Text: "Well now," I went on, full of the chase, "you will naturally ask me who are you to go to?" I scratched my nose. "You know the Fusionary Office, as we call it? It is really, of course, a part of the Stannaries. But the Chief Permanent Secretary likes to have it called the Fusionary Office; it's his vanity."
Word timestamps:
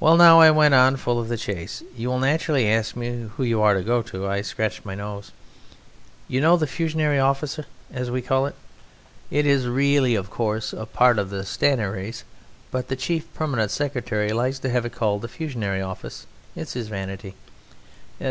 "Well 0.00 0.16
now," 0.16 0.40
I 0.40 0.50
went 0.50 0.72
on, 0.72 0.96
full 0.96 1.20
of 1.20 1.28
the 1.28 1.36
chase, 1.36 1.82
"you 1.94 2.08
will 2.08 2.18
naturally 2.18 2.66
ask 2.70 2.96
me 2.96 3.28
who 3.36 3.60
are 3.60 3.74
you 3.74 3.78
to 3.80 3.84
go 3.84 4.00
to?" 4.00 4.26
I 4.26 4.40
scratched 4.40 4.86
my 4.86 4.94
nose. 4.94 5.30
"You 6.26 6.40
know 6.40 6.56
the 6.56 6.66
Fusionary 6.66 7.18
Office, 7.18 7.60
as 7.92 8.10
we 8.10 8.22
call 8.22 8.46
it? 8.46 8.54
It 9.30 9.44
is 9.44 9.66
really, 9.68 10.14
of 10.14 10.30
course, 10.30 10.72
a 10.72 10.86
part 10.86 11.18
of 11.18 11.28
the 11.28 11.44
Stannaries. 11.44 12.24
But 12.70 12.88
the 12.88 12.96
Chief 12.96 13.26
Permanent 13.34 13.70
Secretary 13.70 14.32
likes 14.32 14.58
to 14.60 14.70
have 14.70 14.86
it 14.86 14.94
called 14.94 15.20
the 15.20 15.28
Fusionary 15.28 15.82
Office; 15.82 16.24
it's 16.54 16.72
his 16.72 16.88
vanity." 16.88 17.34